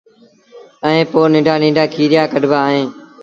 ائيٚݩ 0.85 1.09
پو 1.11 1.19
ننڍآ 1.31 1.55
ننڍآ 1.61 1.83
کيريآ 1.93 2.23
ڪڍبآ 2.31 2.59
اهيݩ 2.67 2.87